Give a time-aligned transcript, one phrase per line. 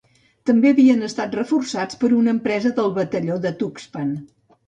[0.49, 4.17] També havien estat reforçats per una empresa del batalló de Tuxpan.